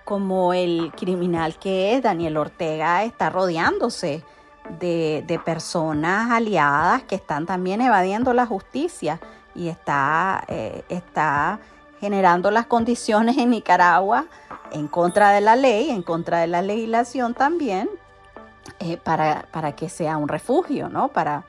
Como 0.04 0.54
el 0.54 0.92
criminal 0.96 1.58
que 1.58 1.96
es 1.96 2.02
Daniel 2.04 2.36
Ortega 2.36 3.02
está 3.02 3.28
rodeándose 3.28 4.22
de, 4.70 5.40
personas 5.44 6.30
aliadas 6.30 7.02
que 7.04 7.14
están 7.14 7.46
también 7.46 7.80
evadiendo 7.80 8.32
la 8.32 8.46
justicia 8.46 9.20
y 9.54 9.68
está, 9.68 10.44
eh, 10.48 10.84
está 10.88 11.60
generando 12.00 12.50
las 12.50 12.66
condiciones 12.66 13.38
en 13.38 13.50
Nicaragua 13.50 14.26
en 14.72 14.88
contra 14.88 15.30
de 15.30 15.40
la 15.40 15.56
ley, 15.56 15.90
en 15.90 16.02
contra 16.02 16.38
de 16.38 16.46
la 16.46 16.62
legislación 16.62 17.34
también, 17.34 17.88
eh, 18.80 18.96
para, 18.96 19.46
para, 19.52 19.72
que 19.72 19.88
sea 19.88 20.16
un 20.16 20.28
refugio, 20.28 20.88
¿no? 20.88 21.08
Para 21.08 21.44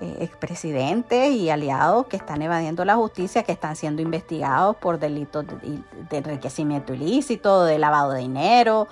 eh, 0.00 0.16
expresidentes 0.20 1.30
y 1.30 1.50
aliados 1.50 2.06
que 2.06 2.16
están 2.16 2.42
evadiendo 2.42 2.84
la 2.84 2.96
justicia, 2.96 3.42
que 3.42 3.52
están 3.52 3.76
siendo 3.76 4.02
investigados 4.02 4.74
por 4.76 4.98
delitos 4.98 5.46
de, 5.46 5.78
de 6.10 6.16
enriquecimiento 6.16 6.94
ilícito, 6.94 7.64
de 7.64 7.78
lavado 7.78 8.12
de 8.12 8.20
dinero, 8.20 8.88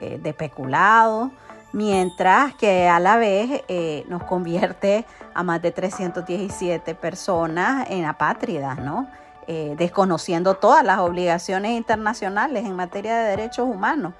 de 0.00 0.34
peculado 0.34 1.30
mientras 1.72 2.54
que 2.54 2.88
a 2.88 3.00
la 3.00 3.16
vez 3.16 3.62
eh, 3.68 4.04
nos 4.08 4.22
convierte 4.24 5.04
a 5.34 5.42
más 5.42 5.60
de 5.62 5.72
317 5.72 6.94
personas 6.94 7.86
en 7.90 8.04
apátridas, 8.04 8.78
¿no? 8.78 9.08
Eh, 9.48 9.74
desconociendo 9.76 10.54
todas 10.54 10.84
las 10.84 10.98
obligaciones 10.98 11.72
internacionales 11.72 12.64
en 12.64 12.76
materia 12.76 13.16
de 13.16 13.30
derechos 13.30 13.66
humanos. 13.66 14.12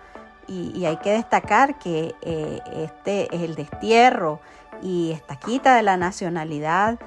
Y, 0.49 0.85
hay 0.85 0.97
que 0.97 1.13
destacar 1.13 1.79
que 1.79 2.15
eh, 2.21 2.61
este 2.75 3.35
es 3.35 3.43
el 3.43 3.55
destierro 3.55 4.41
y 4.83 5.13
esta 5.13 5.37
quita 5.37 5.77
de 5.77 5.83
la 5.83 5.97
nacionalidad 5.97 6.99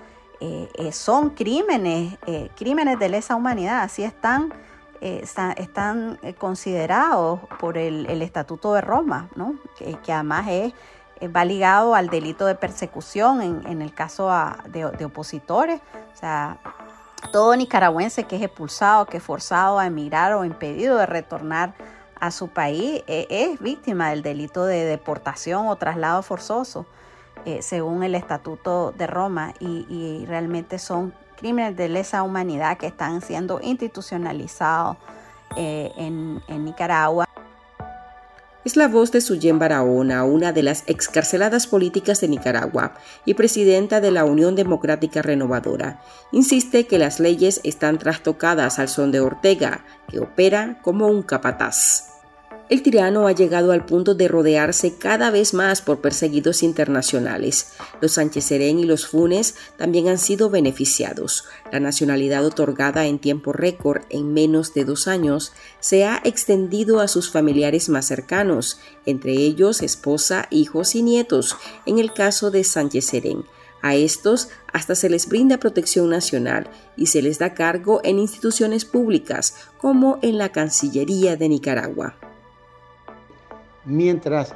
son 0.92 1.32
crímenes, 1.32 2.18
crímenes 2.56 3.00
de 3.00 3.10
lesa 3.10 3.36
humanidad, 3.36 3.82
así 3.82 4.04
están 4.04 4.54
eh, 5.02 5.22
están 5.58 6.20
eh, 6.22 6.34
considerados 6.34 7.40
por 7.60 7.78
el, 7.78 8.22
Estatuto 8.22 8.74
de 8.74 8.82
Roma, 8.82 9.30
¿no? 9.36 9.56
que, 9.78 10.14
además 10.14 10.48
es, 10.50 10.74
eh, 11.20 11.28
va 11.28 11.46
ligado 11.46 11.96
al 11.96 12.10
delito 12.10 12.46
de 12.46 12.56
persecución 12.56 13.42
en, 13.42 13.82
el 13.82 13.94
caso 13.94 14.32
de, 14.68 15.06
opositores. 15.06 15.82
O 16.14 16.18
sea, 16.18 16.60
todo 17.32 17.56
nicaragüense 17.56 18.24
que 18.24 18.38
es 18.38 18.42
expulsado, 18.42 19.06
que 19.06 19.18
es 19.18 19.24
forzado 19.24 19.80
a 19.80 19.86
emigrar 19.86 20.34
o 20.34 20.46
impedido 20.46 20.98
de 20.98 21.06
retornar 21.06 21.74
a 22.20 22.32
su 22.32 22.48
país 22.48 23.04
es 23.08 23.60
víctima 23.60 24.10
del 24.10 24.24
delito 24.24 24.66
de 24.66 24.86
deportación 24.86 25.68
o 25.68 25.76
traslado 25.76 26.22
forzoso, 26.24 26.86
según 27.60 28.04
el 28.04 28.16
Estatuto 28.16 28.92
de 28.92 29.06
Roma, 29.06 29.54
y 29.60 30.26
realmente 30.28 30.80
son 30.80 31.14
crímenes 31.36 31.76
de 31.76 31.90
lesa 31.90 32.24
humanidad 32.24 32.78
que 32.78 32.88
están 32.88 33.22
siendo 33.22 33.60
institucionalizados 33.62 34.98
eh, 35.58 35.92
en, 35.98 36.42
Nicaragua. 36.66 37.28
Es 38.64 38.76
la 38.76 38.88
voz 38.88 39.12
de 39.12 39.22
Suyen 39.22 39.60
Barahona, 39.60 40.24
una 40.24 40.52
de 40.52 40.64
las 40.64 40.84
excarceladas 40.88 41.68
políticas 41.68 42.20
de 42.20 42.28
Nicaragua 42.28 42.96
y 43.24 43.36
presidenta 43.36 44.02
de 44.02 44.10
la 44.10 44.26
Unión 44.26 44.56
Democrática 44.56 45.22
Renovadora. 45.22 46.02
Insiste 46.32 46.88
que 46.88 46.98
las 46.98 47.20
leyes 47.20 47.62
están 47.64 48.00
trastocadas 48.00 48.80
al 48.80 48.90
son 48.90 49.12
de 49.12 49.20
Ortega, 49.20 49.86
que 50.10 50.20
opera 50.20 50.80
como 50.82 51.08
un 51.08 51.22
capataz. 51.22 52.15
El 52.68 52.82
tirano 52.82 53.28
ha 53.28 53.32
llegado 53.32 53.72
al 53.72 53.86
punto 53.86 54.16
de 54.16 54.28
rodearse 54.28 54.96
cada 54.96 55.30
vez 55.30 55.54
más 55.54 55.84
por 55.84 56.02
perseguidos 56.02 56.64
internacionales. 56.64 57.74
Los 58.02 58.14
Sánchez 58.14 58.46
Serén 58.46 58.80
y 58.80 58.86
los 58.86 59.06
Funes 59.06 59.56
también 59.78 60.08
han 60.08 60.18
sido 60.18 60.50
beneficiados. 60.50 61.46
La 61.72 61.80
nacionalidad 61.80 62.44
otorgada 62.44 63.06
en 63.06 63.20
tiempo 63.20 63.54
récord 63.54 64.02
en 64.10 64.34
menos 64.34 64.74
de 64.74 64.84
dos 64.84 65.08
años 65.08 65.54
se 65.80 66.06
ha 66.06 66.20
extendido 66.24 67.02
a 67.02 67.08
sus 67.08 67.30
familiares 67.30 67.88
más 67.88 68.08
cercanos, 68.08 68.80
entre 69.06 69.34
ellos 69.34 69.84
esposa, 69.84 70.48
hijos 70.50 70.96
y 70.96 71.04
nietos, 71.04 71.56
en 71.86 72.00
el 72.00 72.14
caso 72.14 72.50
de 72.50 72.64
Sánchez 72.64 73.06
Serén. 73.06 73.44
A 73.84 73.94
estos 73.94 74.50
hasta 74.74 74.96
se 74.96 75.10
les 75.10 75.30
brinda 75.30 75.60
protección 75.60 76.10
nacional 76.10 76.68
y 76.98 77.06
se 77.06 77.22
les 77.22 77.38
da 77.38 77.54
cargo 77.54 78.02
en 78.04 78.18
instituciones 78.18 78.86
públicas 78.86 79.54
como 79.78 80.18
en 80.24 80.40
la 80.40 80.52
Cancillería 80.52 81.36
de 81.36 81.50
Nicaragua 81.50 82.18
mientras 83.86 84.56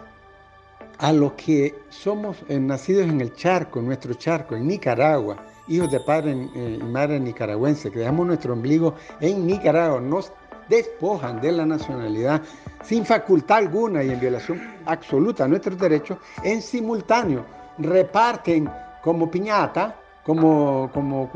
a 1.00 1.14
los 1.14 1.34
que 1.34 1.76
somos 1.90 2.38
eh, 2.50 2.60
nacidos 2.60 3.08
en 3.08 3.22
el 3.22 3.34
charco, 3.34 3.80
en 3.80 3.86
nuestro 3.86 4.14
charco, 4.16 4.56
en 4.56 4.68
Nicaragua, 4.68 5.38
hijos 5.68 5.90
de 5.92 6.00
padre 6.02 6.50
eh, 6.56 6.78
y 6.80 6.84
madre 6.84 7.20
nicaragüense, 7.20 7.90
que 7.90 8.00
dejamos 8.00 8.28
nuestro 8.28 8.54
ombligo 8.54 8.96
en 9.22 9.48
Nicaragua, 9.48 10.02
nos 10.02 10.32
despojan 10.68 11.40
de 11.42 11.52
la 11.54 11.66
nacionalidad 11.66 12.42
sin 12.84 13.06
facultad 13.06 13.58
alguna 13.58 14.04
y 14.04 14.12
en 14.12 14.20
violación 14.20 14.62
absoluta 14.86 15.44
de 15.44 15.50
nuestros 15.50 15.78
derechos, 15.78 16.18
en 16.44 16.62
simultáneo 16.62 17.46
reparten 17.78 18.70
como 19.02 19.32
piñata, 19.32 19.96
como, 20.24 20.92
como 20.94 21.30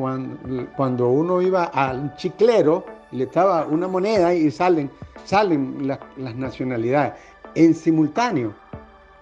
cuando, 0.75 1.09
uno 1.09 1.41
iba 1.41 1.65
al 1.65 2.15
chiclero, 2.15 2.85
le 3.11 3.23
estaba 3.23 3.65
una 3.65 3.87
moneda 3.87 4.33
y 4.33 4.51
salen, 4.51 4.91
salen 5.25 5.87
las 5.87 6.35
nacionalidades 6.35 7.13
en 7.55 7.73
simultáneo, 7.73 8.53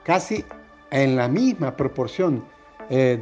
casi 0.03 0.43
en 0.89 1.15
la 1.15 1.27
misma 1.27 1.75
proporción 1.75 2.43
eh, 2.89 3.17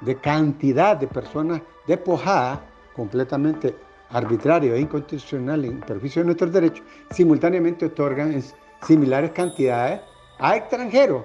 de, 0.00 0.16
cantidad 0.16 0.96
de 0.96 1.06
personas 1.06 1.62
despojadas, 1.86 2.60
completamente 2.94 3.74
arbitrario 4.10 4.74
e 4.74 4.80
inconstitucional 4.80 5.64
en 5.64 5.80
perjuicio 5.80 6.22
de 6.22 6.26
nuestros 6.26 6.52
derechos, 6.52 6.84
simultáneamente 7.10 7.86
otorgan 7.86 8.42
similares 8.82 9.30
cantidades 9.32 10.00
a 10.38 10.56
extranjeros 10.56 11.24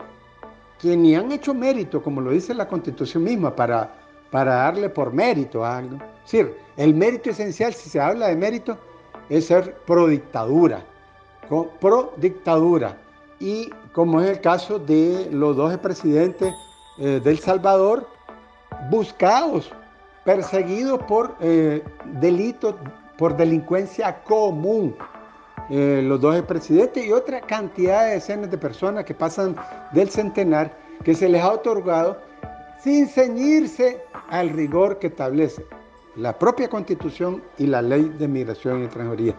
que 0.80 0.96
ni 0.96 1.16
han 1.16 1.32
hecho 1.32 1.54
mérito, 1.54 2.02
como 2.02 2.22
lo 2.22 2.32
dice 2.32 2.54
la 2.54 2.68
Constitución 2.68 3.24
misma, 3.24 3.56
para, 3.56 3.94
para 4.32 4.56
darle 4.56 4.90
por 4.90 5.14
mérito 5.14 5.64
a 5.64 5.78
algo. 5.78 5.98
Es 6.26 6.32
decir, 6.32 6.58
el 6.78 6.94
mérito 6.94 7.30
esencial, 7.30 7.74
si 7.74 7.90
se 7.90 8.00
habla 8.00 8.28
de 8.28 8.36
mérito, 8.36 8.78
es 9.30 9.48
ser 9.48 9.76
pro 9.86 10.08
dictadura, 10.08 10.84
pro 11.80 12.14
dictadura, 12.18 12.98
y 13.44 13.70
como 13.92 14.22
es 14.22 14.30
el 14.30 14.40
caso 14.40 14.80
de 14.80 15.28
los 15.30 15.58
dos 15.58 15.78
presidentes 15.80 16.54
eh, 16.98 17.20
del 17.22 17.40
Salvador, 17.40 18.08
buscados, 18.90 19.70
perseguidos 20.24 21.04
por 21.04 21.36
eh, 21.42 21.84
delitos, 22.22 22.76
por 23.18 23.36
delincuencia 23.36 24.24
común. 24.24 24.96
Eh, 25.70 26.02
los 26.06 26.22
dos 26.22 26.42
presidentes 26.44 27.06
y 27.06 27.12
otra 27.12 27.42
cantidad 27.42 28.06
de 28.06 28.12
decenas 28.14 28.50
de 28.50 28.58
personas 28.58 29.04
que 29.04 29.14
pasan 29.14 29.58
del 29.92 30.10
centenar 30.10 30.78
que 31.04 31.14
se 31.14 31.28
les 31.28 31.42
ha 31.42 31.52
otorgado 31.52 32.22
sin 32.82 33.10
ceñirse 33.10 34.02
al 34.30 34.52
rigor 34.52 35.00
que 35.00 35.08
establece 35.08 35.66
la 36.16 36.40
propia 36.40 36.70
constitución 36.70 37.44
y 37.58 37.68
la 37.68 37.82
ley 37.82 38.04
de 38.18 38.28
migración 38.28 38.82
y 38.82 38.86
extranjería. 38.86 39.36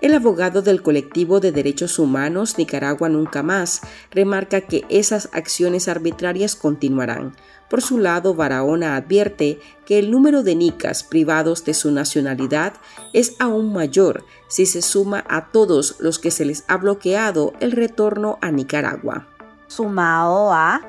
El 0.00 0.14
abogado 0.14 0.62
del 0.62 0.82
colectivo 0.82 1.40
de 1.40 1.52
derechos 1.52 1.98
humanos 1.98 2.56
Nicaragua 2.56 3.10
Nunca 3.10 3.42
Más 3.42 3.82
remarca 4.10 4.62
que 4.62 4.86
esas 4.88 5.28
acciones 5.32 5.88
arbitrarias 5.88 6.56
continuarán. 6.56 7.36
Por 7.68 7.82
su 7.82 7.98
lado, 7.98 8.34
Barahona 8.34 8.96
advierte 8.96 9.60
que 9.84 9.98
el 9.98 10.10
número 10.10 10.42
de 10.42 10.56
nicas 10.56 11.04
privados 11.04 11.66
de 11.66 11.74
su 11.74 11.92
nacionalidad 11.92 12.72
es 13.12 13.36
aún 13.38 13.74
mayor 13.74 14.24
si 14.48 14.64
se 14.64 14.80
suma 14.80 15.24
a 15.28 15.52
todos 15.52 15.96
los 16.00 16.18
que 16.18 16.30
se 16.30 16.46
les 16.46 16.64
ha 16.66 16.78
bloqueado 16.78 17.52
el 17.60 17.72
retorno 17.72 18.38
a 18.40 18.50
Nicaragua. 18.50 19.26
Sumado 19.66 20.50
a, 20.50 20.80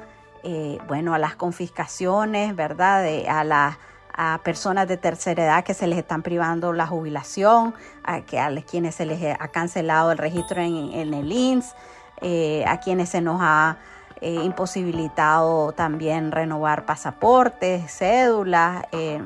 eh, 0.44 0.80
bueno, 0.88 1.13
a 1.13 1.20
las 1.20 1.36
confiscaciones, 1.36 2.55
¿verdad? 2.55 3.05
a 3.27 3.44
las 3.44 3.77
a 4.14 4.40
personas 4.44 4.88
de 4.88 4.98
tercera 4.98 5.44
edad 5.44 5.64
que 5.64 5.74
se 5.74 5.88
les 5.88 6.00
están 6.00 6.22
privando 6.22 6.74
la 6.74 6.88
jubilación, 6.88 7.74
a, 8.04 8.22
que, 8.22 8.40
a 8.40 8.50
quienes 8.62 8.96
se 8.96 9.06
les 9.06 9.22
ha 9.40 9.48
cancelado 9.50 10.12
el 10.12 10.18
registro 10.18 10.62
en, 10.62 11.14
el 11.14 11.32
INS, 11.32 11.74
eh, 12.22 12.64
a 12.68 12.80
quienes 12.80 13.10
se 13.10 13.22
nos 13.22 13.40
ha 13.42 13.78
eh, 14.20 14.34
imposibilitado 14.44 15.72
también 15.72 16.32
renovar 16.32 16.86
pasaportes, 16.86 17.92
cédulas, 17.92 18.84
eh, 18.92 19.22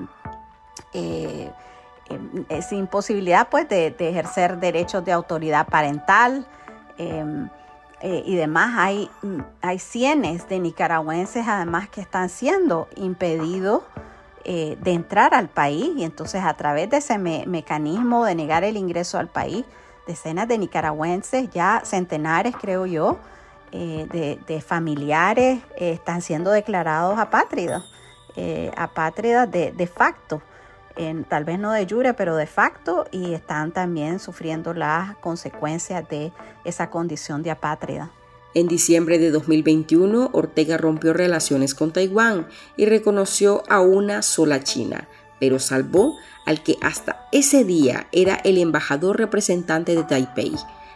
sin 2.61 2.87
posibilidad 2.87 3.49
pues 3.49 3.67
de, 3.67 3.95
ejercer 3.99 4.57
derechos 4.59 5.03
de 5.03 5.11
autoridad 5.11 5.67
parental. 5.67 6.45
y 8.01 8.35
demás, 8.35 8.75
hay, 8.77 9.09
hay 9.61 9.79
cientos 9.79 10.47
de 10.47 10.59
nicaragüenses 10.59 11.47
además 11.47 11.89
que 11.89 12.01
están 12.01 12.29
siendo 12.29 12.87
impedidos 12.95 13.81
eh, 14.47 14.77
de 14.79 14.91
entrar 14.91 15.33
al 15.33 15.49
país 15.49 15.91
y 15.97 16.03
entonces 16.03 16.43
a 16.43 16.53
través 16.53 16.87
de 16.91 16.97
ese 16.97 17.17
mecanismo 17.17 18.25
de 18.25 18.35
negar 18.35 18.63
el 18.63 18.77
ingreso 18.77 19.17
al 19.17 19.27
país, 19.27 19.65
decenas 20.05 20.47
de 20.47 20.59
nicaragüenses, 20.59 21.49
ya 21.49 21.81
centenares 21.83 22.55
creo 22.55 22.85
yo, 22.85 23.17
eh, 23.71 24.37
de, 24.45 24.61
familiares 24.61 25.63
eh, 25.77 25.93
están 25.93 26.21
siendo 26.21 26.51
declarados 26.51 27.17
apátridas, 27.17 27.85
apátridas 28.77 29.49
de, 29.49 29.71
de 29.71 29.87
facto. 29.87 30.43
En, 30.95 31.23
tal 31.23 31.43
vez 31.43 31.57
no 31.57 31.71
de 31.71 31.87
jure, 31.87 32.13
pero 32.13 32.35
de 32.35 32.45
facto, 32.45 33.05
y 33.09 33.33
están 33.33 33.71
también 33.71 34.19
sufriendo 34.19 34.75
las 34.75 35.15
consecuencias 35.17 36.07
de 36.07 36.31
esa 36.63 36.91
condición 36.91 37.41
de 37.41 37.49
apátrida. 37.49 38.11
En 38.55 38.69
diciembre 38.69 39.19
de 39.19 39.31
2021, 39.31 40.29
Ortega 40.31 40.77
rompió 40.77 41.11
relaciones 41.11 41.75
con 41.75 41.91
Taiwán 41.91 42.47
y 42.77 42.85
reconoció 42.85 43.63
a 43.67 43.81
una 43.81 44.21
sola 44.21 44.63
China, 44.63 45.09
pero 45.41 45.59
salvó 45.59 46.15
al 46.45 46.63
que 46.63 46.77
hasta 46.81 47.27
ese 47.33 47.65
día 47.65 48.07
era 48.13 48.35
el 48.35 48.57
embajador 48.57 49.17
representante 49.17 49.93
de 49.93 50.03
Taipei. 50.03 50.53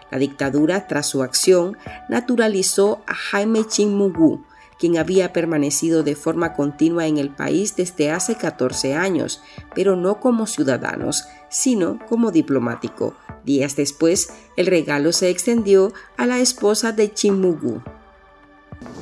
La 0.09 0.17
dictadura, 0.19 0.87
tras 0.87 1.07
su 1.07 1.21
acción, 1.21 1.77
naturalizó 2.07 3.03
a 3.05 3.13
Jaime 3.13 3.65
Ching-Mugu, 3.65 4.45
quien 4.79 4.97
había 4.97 5.33
permanecido 5.33 6.03
de 6.03 6.15
forma 6.15 6.53
continua 6.53 7.07
en 7.07 7.17
el 7.17 7.29
país 7.29 7.75
desde 7.75 8.09
hace 8.09 8.35
14 8.35 8.95
años, 8.95 9.41
pero 9.75 9.97
no 9.97 10.21
como 10.21 10.47
ciudadanos, 10.47 11.25
sino 11.49 11.99
como 12.07 12.31
diplomático. 12.31 13.17
Días 13.43 13.75
después, 13.75 14.29
el 14.57 14.67
regalo 14.67 15.11
se 15.11 15.29
extendió 15.29 15.93
a 16.17 16.25
la 16.25 16.39
esposa 16.39 16.91
de 16.91 17.13
Chimugu. 17.13 17.81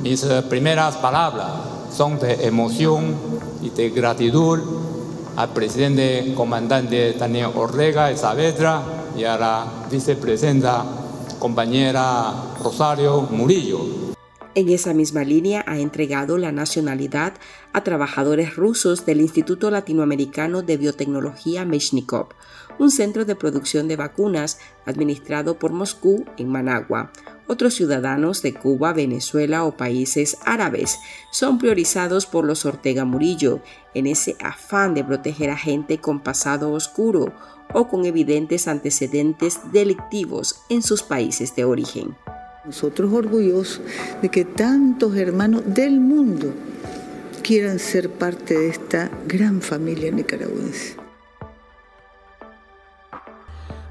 Mis 0.02 0.23
eh, 0.23 0.43
primeras 0.50 0.97
palabras 0.97 1.52
son 1.91 2.19
de 2.19 2.45
emoción 2.45 3.15
y 3.62 3.69
de 3.69 3.89
gratitud 3.89 4.60
al 5.36 5.50
presidente 5.54 6.34
comandante 6.36 7.13
Daniel 7.13 7.52
Ortega 7.56 8.15
Saavedra 8.15 8.82
y 9.15 9.23
a 9.23 9.38
la 9.38 9.67
vicepresidenta 9.91 10.84
compañera 11.39 12.34
Rosario 12.63 13.21
Murillo 13.32 14.08
en 14.58 14.69
esa 14.69 14.91
misma 14.95 15.23
línea 15.23 15.63
ha 15.67 15.78
entregado 15.78 16.39
la 16.39 16.52
nacionalidad 16.52 17.36
a 17.73 17.84
trabajadores 17.84 18.56
rusos 18.56 19.06
del 19.06 19.21
Instituto 19.21 19.69
Latinoamericano 19.69 20.63
de 20.63 20.78
Biotecnología 20.78 21.63
Meshnikov, 21.63 22.30
un 22.79 22.91
centro 22.91 23.25
de 23.25 23.35
producción 23.35 23.87
de 23.87 23.95
vacunas 23.95 24.59
administrado 24.85 25.57
por 25.59 25.71
Moscú 25.71 26.25
en 26.37 26.49
Managua. 26.49 27.11
Otros 27.47 27.75
ciudadanos 27.75 28.41
de 28.41 28.53
Cuba, 28.53 28.93
Venezuela 28.93 29.63
o 29.63 29.77
países 29.77 30.37
árabes 30.45 30.99
son 31.31 31.57
priorizados 31.57 32.25
por 32.25 32.45
los 32.45 32.65
Ortega 32.65 33.05
Murillo 33.05 33.61
en 33.93 34.07
ese 34.07 34.35
afán 34.41 34.93
de 34.93 35.03
proteger 35.03 35.49
a 35.49 35.57
gente 35.57 35.99
con 35.99 36.19
pasado 36.19 36.71
oscuro 36.71 37.33
o 37.73 37.87
con 37.87 38.05
evidentes 38.05 38.67
antecedentes 38.67 39.59
delictivos 39.71 40.61
en 40.69 40.81
sus 40.83 41.03
países 41.03 41.55
de 41.55 41.65
origen. 41.65 42.15
Nosotros 42.65 43.13
orgullosos 43.13 43.81
de 44.21 44.29
que 44.29 44.43
tantos 44.43 45.15
hermanos 45.15 45.63
del 45.65 46.01
mundo 46.01 46.53
quieran 47.41 47.79
ser 47.79 48.09
parte 48.09 48.59
de 48.59 48.69
esta 48.69 49.09
gran 49.25 49.61
familia 49.61 50.11
nicaragüense. 50.11 51.06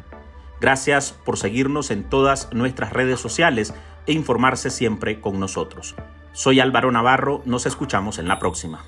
Gracias 0.62 1.12
por 1.12 1.38
seguirnos 1.38 1.92
en 1.92 2.06
todas 2.06 2.54
nuestras 2.54 2.94
redes 2.94 3.20
sociales 3.20 3.74
e 4.06 4.14
informarse 4.14 4.70
siempre 4.70 5.20
con 5.20 5.42
nosotros. 5.42 5.94
Soy 6.36 6.60
Álvaro 6.60 6.92
Navarro, 6.92 7.42
nos 7.46 7.66
escuchamos 7.66 8.20
en 8.20 8.28
la 8.28 8.40
próxima. 8.40 8.84